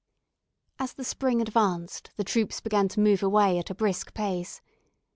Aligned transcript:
As 0.79 0.93
the 0.93 1.03
spring 1.03 1.41
advanced, 1.43 2.09
the 2.17 2.23
troops 2.23 2.59
began 2.59 2.87
to 2.87 2.99
move 2.99 3.21
away 3.21 3.59
at 3.59 3.69
a 3.69 3.75
brisk 3.75 4.15
pace. 4.15 4.59